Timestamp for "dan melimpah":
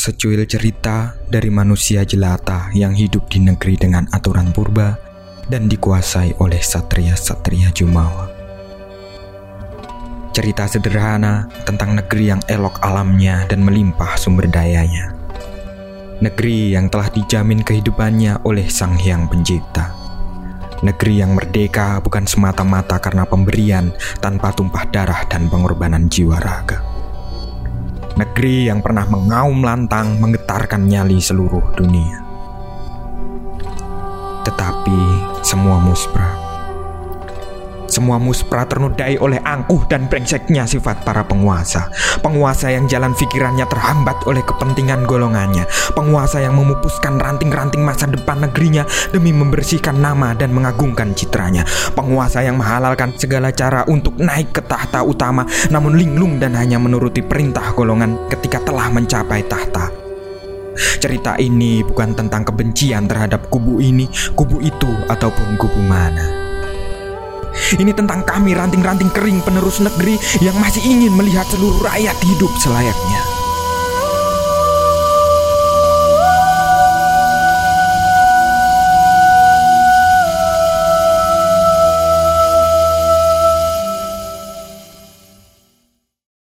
13.44-14.16